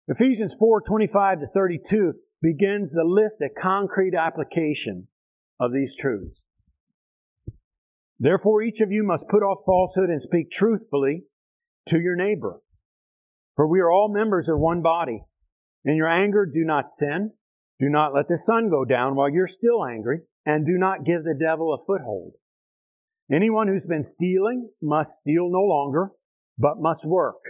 [0.09, 5.07] Ephesians 4 25 to 32 begins the list of concrete application
[5.57, 6.37] of these truths.
[8.19, 11.23] Therefore, each of you must put off falsehood and speak truthfully
[11.87, 12.59] to your neighbor
[13.57, 15.21] for we are all members of one body.
[15.83, 17.31] In your anger, do not sin.
[17.79, 21.23] Do not let the sun go down while you're still angry, and do not give
[21.23, 22.33] the devil a foothold.
[23.31, 26.11] Anyone who's been stealing must steal no longer,
[26.57, 27.41] but must work,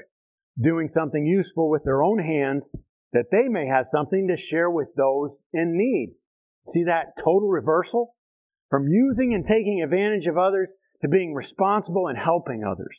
[0.59, 2.67] doing something useful with their own hands,
[3.13, 6.15] that they may have something to share with those in need.
[6.69, 8.15] See that total reversal?
[8.69, 10.67] From using and taking advantage of others
[11.01, 12.97] to being responsible and helping others.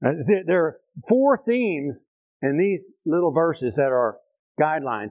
[0.00, 0.76] There are
[1.08, 2.04] four themes
[2.42, 4.18] in these little verses that are
[4.60, 5.10] guidelines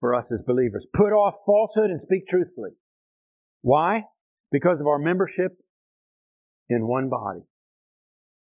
[0.00, 0.86] for us as believers.
[0.94, 2.70] Put off falsehood and speak truthfully.
[3.62, 4.02] Why?
[4.50, 5.52] Because of our membership
[6.68, 7.40] in one body.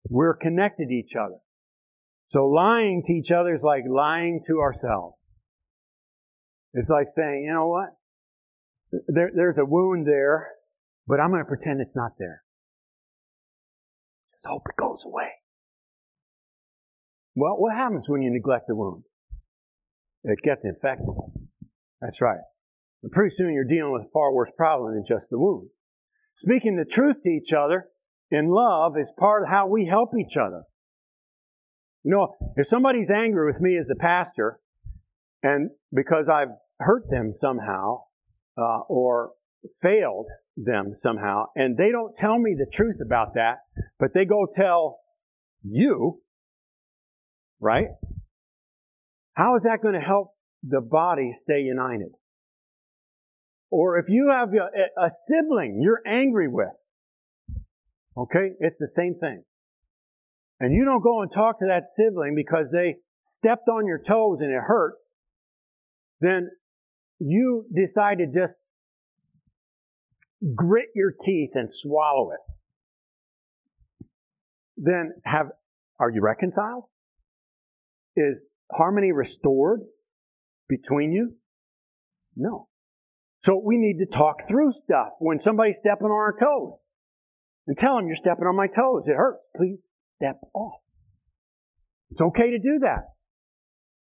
[0.08, 1.38] We're connected to each other.
[2.30, 5.16] So lying to each other is like lying to ourselves.
[6.72, 7.90] It's like saying, you know what?
[9.08, 10.48] There, there's a wound there,
[11.06, 12.42] but I'm going to pretend it's not there.
[14.32, 15.28] Just hope it goes away.
[17.34, 19.04] Well, what happens when you neglect the wound?
[20.24, 21.08] It gets infected.
[22.00, 22.38] That's right.
[23.02, 25.68] And pretty soon you're dealing with a far worse problem than just the wound.
[26.36, 27.86] Speaking the truth to each other
[28.30, 30.62] in love is part of how we help each other.
[32.02, 34.58] You know, if somebody's angry with me as a pastor,
[35.42, 38.02] and because I've hurt them somehow,
[38.58, 39.32] uh, or
[39.82, 43.58] failed them somehow, and they don't tell me the truth about that,
[43.98, 45.00] but they go tell
[45.62, 46.20] you,
[47.64, 47.86] right?
[49.32, 52.12] How is that going to help the body stay united?
[53.70, 56.68] Or if you have a, a sibling you're angry with,
[58.16, 59.42] okay, it's the same thing.
[60.60, 64.38] And you don't go and talk to that sibling because they stepped on your toes
[64.40, 64.94] and it hurt,
[66.20, 66.50] then
[67.18, 68.54] you decide to just
[70.54, 74.04] grit your teeth and swallow it.
[74.76, 75.46] Then have,
[75.98, 76.84] are you reconciled?
[78.16, 79.80] Is harmony restored
[80.68, 81.34] between you?
[82.36, 82.68] No.
[83.44, 86.78] So we need to talk through stuff when somebody's stepping on our toes
[87.66, 89.04] and tell them you're stepping on my toes.
[89.06, 89.40] It hurts.
[89.56, 89.78] Please
[90.16, 90.80] step off.
[92.10, 93.14] It's okay to do that.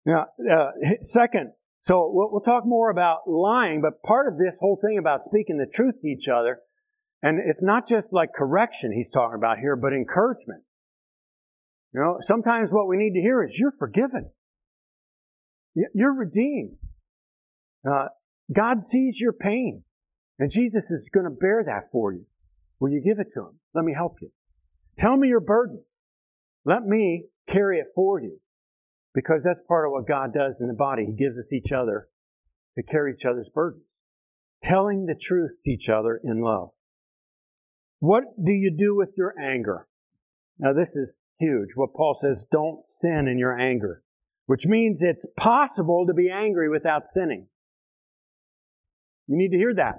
[0.05, 0.71] Now, uh,
[1.03, 1.51] second,
[1.83, 5.57] so we'll, we'll talk more about lying, but part of this whole thing about speaking
[5.57, 6.59] the truth to each other,
[7.21, 10.63] and it's not just like correction he's talking about here, but encouragement.
[11.93, 14.29] You know, sometimes what we need to hear is you're forgiven.
[15.93, 16.77] You're redeemed.
[17.87, 18.07] Uh,
[18.53, 19.83] God sees your pain,
[20.37, 22.25] and Jesus is going to bear that for you.
[22.79, 23.59] Will you give it to Him?
[23.73, 24.31] Let me help you.
[24.97, 25.81] Tell me your burden.
[26.65, 28.39] Let me carry it for you.
[29.13, 31.05] Because that's part of what God does in the body.
[31.05, 32.07] He gives us each other
[32.77, 33.83] to carry each other's burdens.
[34.61, 36.69] Telling the truth to each other in love.
[37.99, 39.87] What do you do with your anger?
[40.59, 41.69] Now, this is huge.
[41.75, 44.03] What Paul says, don't sin in your anger,
[44.45, 47.47] which means it's possible to be angry without sinning.
[49.27, 49.95] You need to hear that.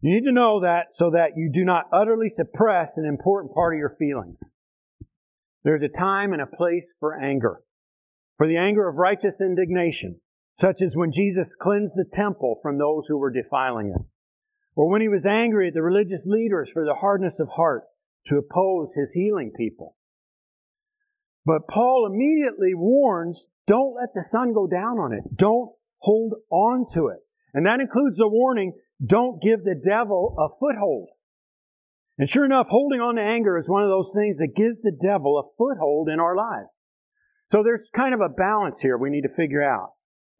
[0.00, 3.74] You need to know that so that you do not utterly suppress an important part
[3.74, 4.38] of your feelings.
[5.64, 7.60] There's a time and a place for anger.
[8.38, 10.20] For the anger of righteous indignation,
[10.58, 14.02] such as when Jesus cleansed the temple from those who were defiling it.
[14.74, 17.84] Or when he was angry at the religious leaders for the hardness of heart
[18.26, 19.96] to oppose his healing people.
[21.44, 25.24] But Paul immediately warns, don't let the sun go down on it.
[25.36, 27.18] Don't hold on to it.
[27.54, 28.74] And that includes the warning,
[29.04, 31.08] don't give the devil a foothold.
[32.18, 34.92] And sure enough, holding on to anger is one of those things that gives the
[34.92, 36.68] devil a foothold in our lives.
[37.50, 39.90] So there's kind of a balance here we need to figure out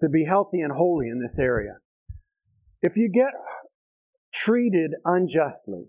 [0.00, 1.74] to be healthy and holy in this area.
[2.80, 3.32] If you get
[4.34, 5.86] treated unjustly,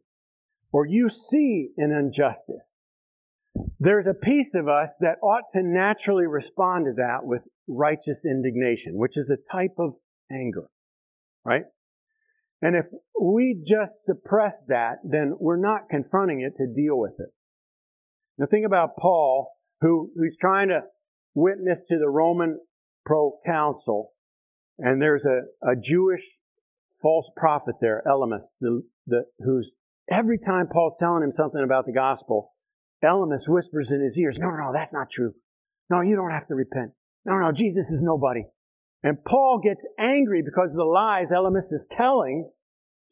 [0.71, 2.67] or you see an injustice,
[3.79, 8.93] there's a piece of us that ought to naturally respond to that with righteous indignation,
[8.93, 9.93] which is a type of
[10.31, 10.67] anger,
[11.45, 11.63] right?
[12.61, 12.85] And if
[13.19, 17.29] we just suppress that, then we're not confronting it to deal with it.
[18.37, 20.81] Now think about Paul, who, who's trying to
[21.35, 22.59] witness to the Roman
[23.05, 24.11] proconsul,
[24.79, 26.21] and there's a, a Jewish
[27.01, 29.69] false prophet there, Elymas, the, the, who's
[30.09, 32.52] every time Paul's telling him something about the gospel,
[33.03, 35.33] Elymas whispers in his ears, no, no, that's not true.
[35.89, 36.91] No, you don't have to repent.
[37.25, 38.43] No, no, Jesus is nobody.
[39.03, 42.49] And Paul gets angry because of the lies Elymas is telling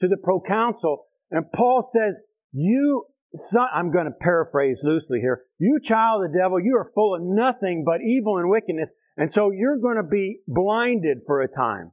[0.01, 1.06] to the proconsul.
[1.30, 2.15] And Paul says,
[2.54, 5.43] you, son, I'm going to paraphrase loosely here.
[5.60, 8.89] You child of the devil, you are full of nothing but evil and wickedness.
[9.17, 11.91] And so you're going to be blinded for a time.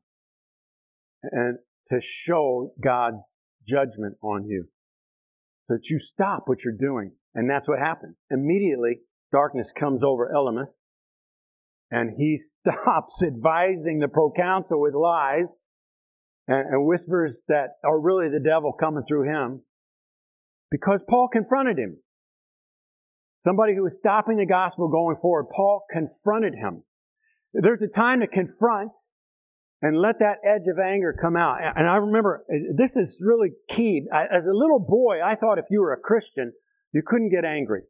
[1.22, 1.58] And
[1.90, 3.18] to show God's
[3.68, 4.68] judgment on you.
[5.66, 7.12] So that you stop what you're doing.
[7.34, 8.14] And that's what happened.
[8.30, 9.00] Immediately,
[9.32, 10.68] darkness comes over Elymas
[11.90, 15.54] and he stops advising the proconsul with lies
[16.46, 19.62] and, and whispers that are really the devil coming through him
[20.70, 21.98] because Paul confronted him.
[23.46, 26.82] Somebody who was stopping the gospel going forward, Paul confronted him.
[27.54, 28.90] There's a time to confront
[29.80, 31.58] and let that edge of anger come out.
[31.62, 34.02] And I remember uh, this is really key.
[34.12, 36.52] As a little boy, I thought if you were a Christian,
[36.92, 37.82] you couldn't get angry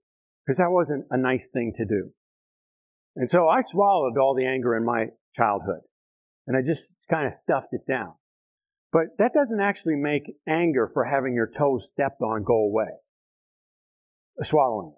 [0.45, 2.11] because that wasn't a nice thing to do.
[3.17, 5.81] And so I swallowed all the anger in my childhood
[6.47, 8.15] and I just kind of stuffed it down.
[8.93, 12.89] But that doesn't actually make anger for having your toes stepped on go away.
[14.41, 14.95] Uh, swallowing.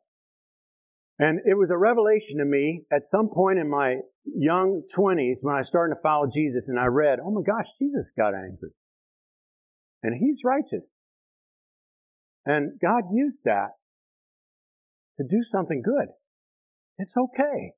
[1.18, 5.54] And it was a revelation to me at some point in my young 20s when
[5.54, 8.70] I started to follow Jesus and I read, oh my gosh, Jesus got angry.
[10.02, 10.86] And he's righteous.
[12.46, 13.70] And God used that
[15.20, 16.08] to do something good.
[16.98, 17.74] It's okay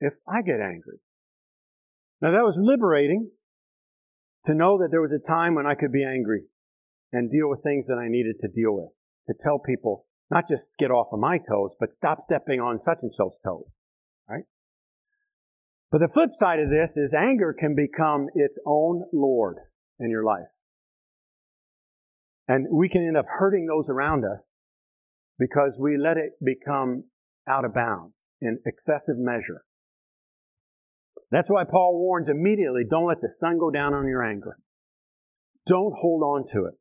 [0.00, 0.98] if I get angry.
[2.20, 3.30] Now that was liberating
[4.46, 6.42] to know that there was a time when I could be angry
[7.12, 8.90] and deal with things that I needed to deal with,
[9.28, 12.98] to tell people not just get off of my toes, but stop stepping on such
[13.02, 13.64] and so's toes,
[14.28, 14.44] right?
[15.90, 19.56] But the flip side of this is anger can become its own Lord
[20.00, 20.50] in your life.
[22.46, 24.42] And we can end up hurting those around us
[25.38, 27.04] because we let it become
[27.48, 29.62] out of bounds in excessive measure.
[31.30, 34.58] That's why Paul warns immediately don't let the sun go down on your anger.
[35.66, 36.74] Don't hold on to it.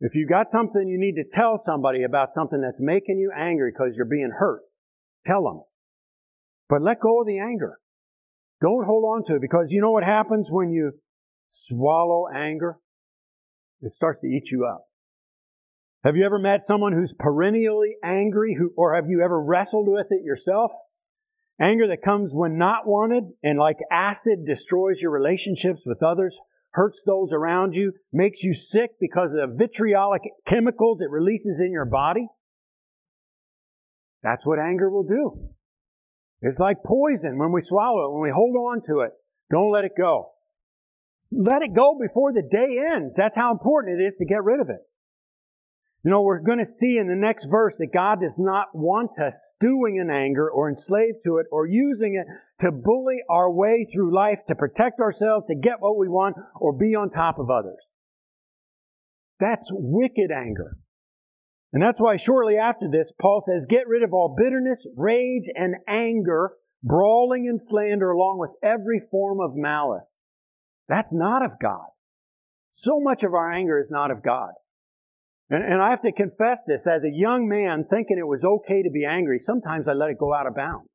[0.00, 3.70] If you've got something you need to tell somebody about something that's making you angry
[3.70, 4.62] because you're being hurt,
[5.26, 5.62] tell them.
[6.68, 7.78] But let go of the anger.
[8.60, 10.92] Don't hold on to it because you know what happens when you
[11.52, 12.78] swallow anger?
[13.82, 14.86] It starts to eat you up.
[16.04, 20.08] Have you ever met someone who's perennially angry, who, or have you ever wrestled with
[20.10, 20.72] it yourself?
[21.60, 26.36] Anger that comes when not wanted and like acid destroys your relationships with others,
[26.70, 31.70] hurts those around you, makes you sick because of the vitriolic chemicals it releases in
[31.70, 32.26] your body.
[34.24, 35.50] That's what anger will do.
[36.40, 39.12] It's like poison when we swallow it, when we hold on to it.
[39.52, 40.32] Don't let it go.
[41.30, 43.14] Let it go before the day ends.
[43.16, 44.80] That's how important it is to get rid of it.
[46.04, 49.12] You know, we're going to see in the next verse that God does not want
[49.24, 52.26] us stewing in anger or enslaved to it or using it
[52.64, 56.72] to bully our way through life to protect ourselves, to get what we want, or
[56.72, 57.78] be on top of others.
[59.38, 60.76] That's wicked anger.
[61.72, 65.76] And that's why shortly after this, Paul says, Get rid of all bitterness, rage, and
[65.88, 66.50] anger,
[66.82, 70.08] brawling and slander, along with every form of malice.
[70.88, 71.86] That's not of God.
[72.72, 74.50] So much of our anger is not of God.
[75.52, 78.82] And, and I have to confess this as a young man, thinking it was okay
[78.82, 80.88] to be angry, sometimes I let it go out of bounds.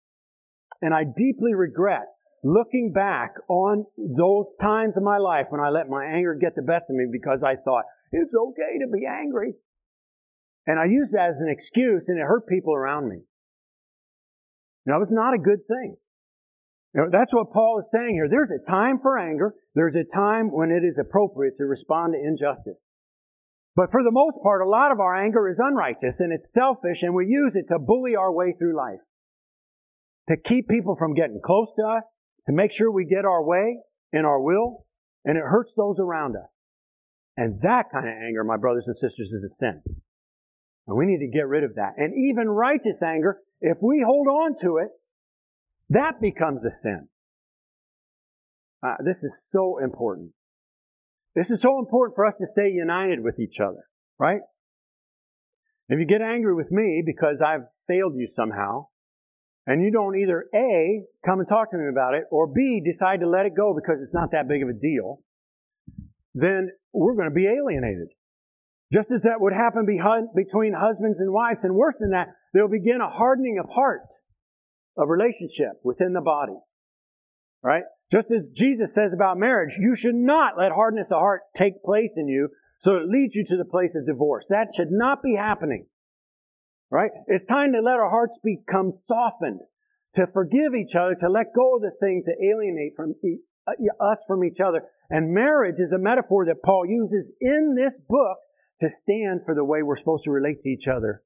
[0.81, 2.07] And I deeply regret
[2.43, 6.63] looking back on those times in my life when I let my anger get the
[6.63, 9.53] best of me because I thought, it's okay to be angry.
[10.65, 13.21] And I used that as an excuse and it hurt people around me.
[14.87, 15.97] Now, it's not a good thing.
[16.95, 18.27] That's what Paul is saying here.
[18.27, 19.53] There's a time for anger.
[19.75, 22.81] There's a time when it is appropriate to respond to injustice.
[23.77, 27.03] But for the most part, a lot of our anger is unrighteous and it's selfish
[27.03, 28.99] and we use it to bully our way through life.
[30.29, 32.03] To keep people from getting close to us,
[32.47, 33.77] to make sure we get our way
[34.11, 34.87] and our will,
[35.23, 36.49] and it hurts those around us.
[37.37, 39.83] And that kind of anger, my brothers and sisters, is a sin.
[40.87, 41.93] And we need to get rid of that.
[41.97, 44.89] And even righteous anger, if we hold on to it,
[45.89, 47.09] that becomes a sin.
[48.81, 50.31] Uh, this is so important.
[51.37, 53.85] This is so important for us to stay united with each other,
[54.17, 54.41] right?
[55.87, 58.87] If you get angry with me because I've failed you somehow,
[59.67, 63.19] and you don't either A, come and talk to me about it, or B, decide
[63.19, 65.19] to let it go because it's not that big of a deal,
[66.33, 68.07] then we're going to be alienated.
[68.91, 72.97] Just as that would happen between husbands and wives, and worse than that, there'll begin
[72.99, 74.01] a hardening of heart,
[74.97, 76.57] of relationship within the body.
[77.61, 77.83] Right?
[78.11, 82.13] Just as Jesus says about marriage, you should not let hardness of heart take place
[82.15, 82.49] in you
[82.79, 84.45] so it leads you to the place of divorce.
[84.49, 85.87] That should not be happening.
[86.89, 87.11] Right?
[87.27, 89.59] It's time to let our hearts become softened,
[90.15, 93.73] to forgive each other, to let go of the things that alienate from e- uh,
[94.01, 94.83] us from each other.
[95.09, 98.37] And marriage is a metaphor that Paul uses in this book
[98.81, 101.23] to stand for the way we're supposed to relate to each other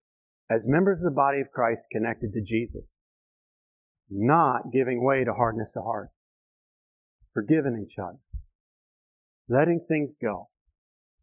[0.49, 2.86] as members of the body of Christ connected to Jesus.
[4.09, 6.09] Not giving way to hardness of heart
[7.34, 8.19] forgiving each other,
[9.47, 10.49] letting things go,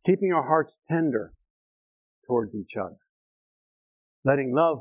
[0.06, 1.32] keeping our hearts tender
[2.26, 2.98] towards each other,
[4.24, 4.78] letting love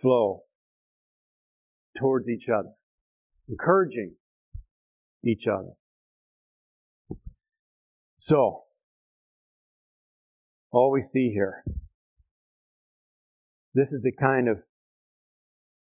[0.00, 0.42] flow
[1.98, 2.70] towards each other,
[3.48, 4.14] encouraging
[5.24, 5.72] each other.
[8.20, 8.62] So,
[10.70, 11.64] all we see here,
[13.74, 14.58] this is the kind of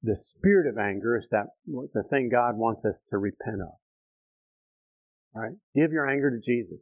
[0.02, 3.74] the spirit of anger is that the thing God wants us to repent of.
[5.34, 5.52] Right?
[5.74, 6.78] Give your anger to Jesus.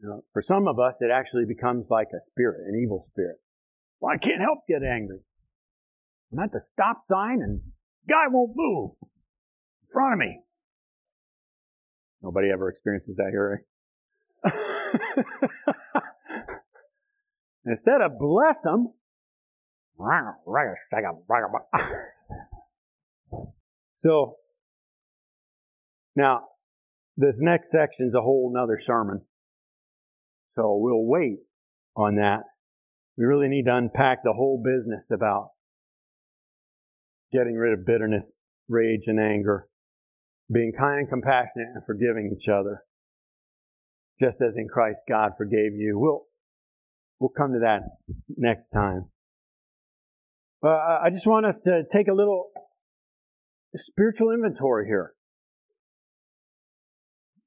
[0.00, 3.36] You know, for some of us, it actually becomes like a spirit, an evil spirit.
[4.00, 5.20] Well, I can't help get angry.
[6.32, 7.60] I'm at the stop sign and
[8.08, 10.40] guy won't move in front of me.
[12.22, 13.64] Nobody ever experiences that here,
[14.44, 14.54] right?
[17.64, 18.92] Instead of bless them,
[23.94, 24.36] so
[26.16, 26.48] now
[27.16, 29.20] this next section is a whole nother sermon.
[30.54, 31.38] So we'll wait
[31.96, 32.40] on that.
[33.16, 35.50] We really need to unpack the whole business about
[37.32, 38.32] getting rid of bitterness,
[38.68, 39.66] rage, and anger,
[40.52, 42.82] being kind and compassionate and forgiving each other,
[44.20, 45.98] just as in Christ God forgave you.
[45.98, 46.22] We'll,
[47.20, 47.80] we'll come to that
[48.36, 49.06] next time.
[50.60, 52.50] But I just want us to take a little
[53.76, 55.12] spiritual inventory here.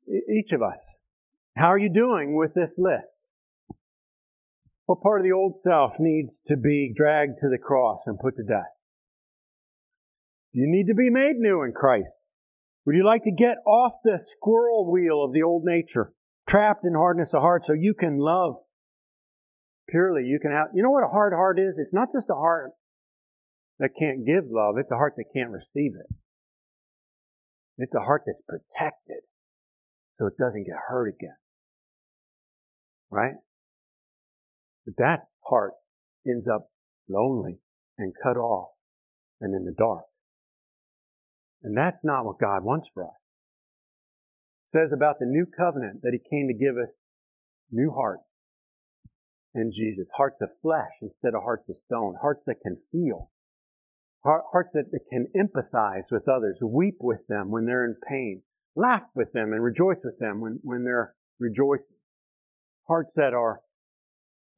[0.07, 0.79] Each of us.
[1.55, 3.07] How are you doing with this list?
[4.85, 8.35] What part of the old self needs to be dragged to the cross and put
[8.37, 8.75] to death?
[10.53, 12.11] Do You need to be made new in Christ.
[12.85, 16.13] Would you like to get off the squirrel wheel of the old nature,
[16.47, 18.57] trapped in hardness of heart, so you can love
[19.89, 20.23] purely?
[20.23, 21.75] You can have, you know what a hard heart is?
[21.77, 22.71] It's not just a heart
[23.79, 26.15] that can't give love, it's a heart that can't receive it.
[27.77, 29.23] It's a heart that's protected
[30.17, 31.35] so it doesn't get hurt again.
[33.11, 33.35] Right?
[34.85, 35.73] But that heart
[36.27, 36.69] ends up
[37.09, 37.59] lonely
[37.97, 38.69] and cut off
[39.41, 40.03] and in the dark.
[41.63, 43.19] And that's not what God wants for us.
[44.73, 46.93] It says about the new covenant that He came to give us
[47.71, 48.23] new hearts
[49.55, 50.07] in Jesus.
[50.15, 52.15] Hearts of flesh instead of hearts of stone.
[52.21, 53.31] Hearts that can feel.
[54.23, 56.57] Hearts that can empathize with others.
[56.61, 58.41] Weep with them when they're in pain.
[58.75, 61.85] Laugh with them and rejoice with them when, when they're rejoicing.
[62.87, 63.61] Hearts that are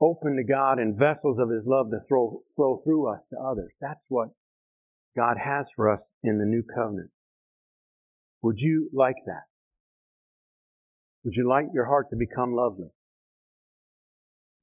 [0.02, 3.72] open to God and vessels of His love to throw, flow through us to others.
[3.80, 4.30] That's what
[5.16, 7.10] God has for us in the new covenant.
[8.42, 9.44] Would you like that?
[11.24, 12.88] Would you like your heart to become lovely?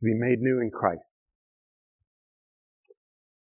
[0.01, 1.03] To be made new in Christ?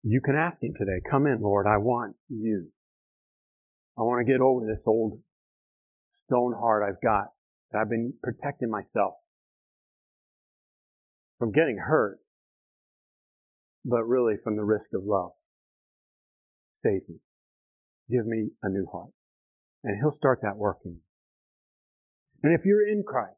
[0.02, 2.68] You can ask Him today, come in, Lord, I want you.
[3.98, 5.20] I want to get over this old
[6.28, 7.28] stone heart I've got.
[7.72, 9.14] that I've been protecting myself
[11.38, 12.18] from getting hurt,
[13.84, 15.30] but really from the risk of love.
[16.84, 17.16] Save me.
[18.10, 19.10] Give me a new heart.
[19.84, 20.98] And He'll start that working.
[22.42, 23.34] And if you're in Christ,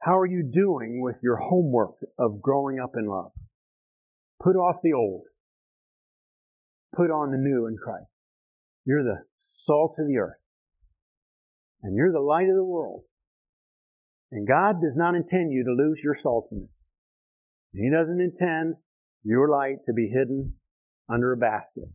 [0.00, 3.32] how are you doing with your homework of growing up in love?
[4.42, 5.22] Put off the old.
[6.94, 8.10] Put on the new in Christ.
[8.84, 9.24] You're the
[9.66, 10.36] salt of the earth.
[11.82, 13.02] And you're the light of the world.
[14.30, 16.68] And God does not intend you to lose your saltiness.
[17.72, 18.74] He doesn't intend
[19.22, 20.54] your light to be hidden
[21.08, 21.88] under a basket.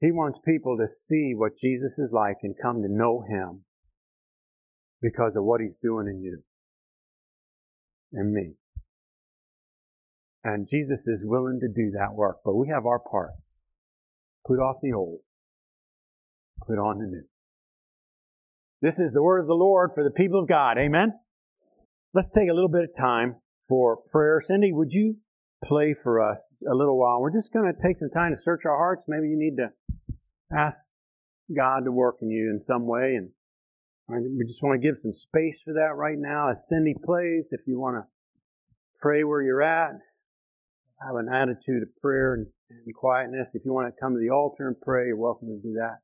[0.00, 3.64] He wants people to see what Jesus is like and come to know Him
[5.02, 6.42] because of what He's doing in you
[8.12, 8.52] and me.
[10.44, 13.32] And Jesus is willing to do that work, but we have our part.
[14.46, 15.20] Put off the old,
[16.66, 17.24] put on the new.
[18.80, 20.78] This is the word of the Lord for the people of God.
[20.78, 21.12] Amen?
[22.14, 23.34] Let's take a little bit of time
[23.68, 24.40] for prayer.
[24.46, 25.16] Cindy, would you
[25.64, 26.38] play for us
[26.70, 27.20] a little while?
[27.20, 29.02] We're just going to take some time to search our hearts.
[29.08, 29.72] Maybe you need to
[30.56, 30.78] ask
[31.54, 33.16] God to work in you in some way.
[33.16, 33.30] And
[34.38, 37.46] we just want to give some space for that right now as Cindy plays.
[37.50, 38.04] If you want to
[39.00, 39.90] pray where you're at,
[41.04, 43.48] have an attitude of prayer and, and quietness.
[43.54, 45.98] If you want to come to the altar and pray, you're welcome to do that.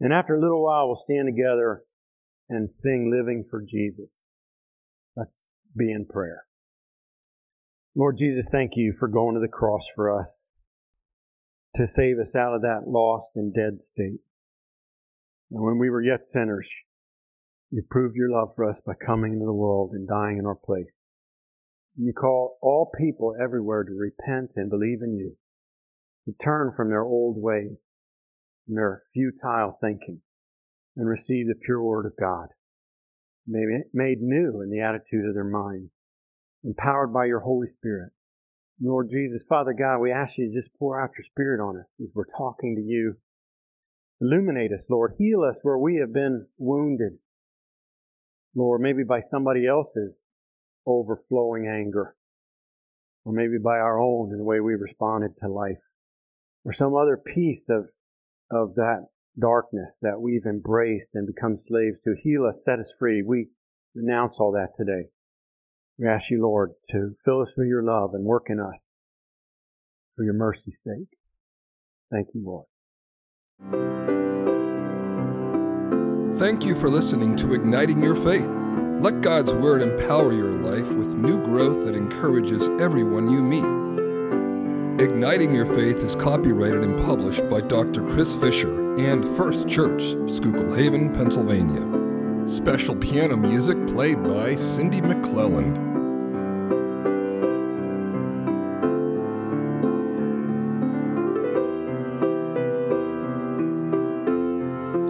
[0.00, 1.82] And after a little while, we'll stand together
[2.48, 4.08] and sing Living for Jesus.
[5.16, 5.30] Let's
[5.76, 6.44] be in prayer.
[7.94, 10.28] Lord Jesus, thank you for going to the cross for us
[11.76, 14.20] to save us out of that lost and dead state.
[15.50, 16.68] And when we were yet sinners,
[17.70, 20.54] you proved your love for us by coming into the world and dying in our
[20.54, 20.86] place.
[21.96, 25.36] You call all people everywhere to repent and believe in you,
[26.26, 27.76] to turn from their old ways
[28.66, 30.20] and their futile thinking,
[30.98, 32.48] and receive the pure word of God,
[33.46, 35.90] made new in the attitude of their minds
[36.64, 38.10] empowered by your Holy Spirit.
[38.80, 41.86] Lord Jesus, Father God, we ask you to just pour out your Spirit on us
[42.00, 43.16] as we're talking to you.
[44.20, 45.14] Illuminate us, Lord.
[45.18, 47.18] Heal us where we have been wounded.
[48.54, 50.14] Lord, maybe by somebody else's
[50.86, 52.16] overflowing anger,
[53.24, 55.78] or maybe by our own in the way we responded to life,
[56.64, 57.86] or some other piece of,
[58.50, 59.06] of that
[59.38, 62.14] darkness that we've embraced and become slaves to.
[62.22, 63.22] Heal us, set us free.
[63.22, 63.48] We
[63.94, 65.08] renounce all that today.
[65.98, 68.76] We ask you, Lord, to fill us with your love and work in us
[70.16, 71.08] for your mercy's sake.
[72.10, 72.66] Thank you, Lord.
[76.38, 78.48] Thank you for listening to Igniting Your Faith.
[79.00, 85.02] Let God's Word empower your life with new growth that encourages everyone you meet.
[85.02, 88.02] Igniting Your Faith is copyrighted and published by Dr.
[88.08, 91.86] Chris Fisher and First Church, Schuylkill Haven, Pennsylvania.
[92.48, 95.86] Special piano music played by Cindy McClelland.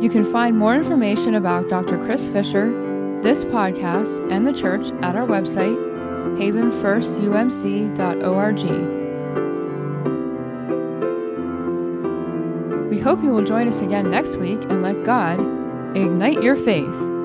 [0.03, 1.97] You can find more information about Dr.
[1.99, 2.71] Chris Fisher,
[3.23, 5.79] this podcast, and the church at our website,
[6.37, 8.98] havenfirstumc.org.
[12.99, 15.39] We hope you will join us again next week and let God
[15.97, 17.18] ignite your faith.